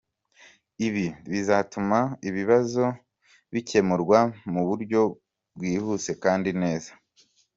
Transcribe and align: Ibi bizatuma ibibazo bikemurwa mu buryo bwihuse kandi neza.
Ibi 0.87 1.05
bizatuma 1.31 1.99
ibibazo 2.29 2.83
bikemurwa 3.53 4.19
mu 4.53 4.61
buryo 4.67 5.01
bwihuse 5.55 6.11
kandi 6.23 6.49
neza. 6.61 6.91